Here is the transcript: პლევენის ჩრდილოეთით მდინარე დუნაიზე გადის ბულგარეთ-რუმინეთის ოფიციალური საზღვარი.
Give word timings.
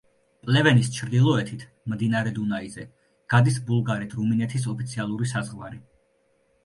პლევენის 0.45 0.87
ჩრდილოეთით 0.95 1.65
მდინარე 1.93 2.33
დუნაიზე 2.39 2.87
გადის 3.35 3.61
ბულგარეთ-რუმინეთის 3.71 4.67
ოფიციალური 4.73 5.29
საზღვარი. 5.37 5.83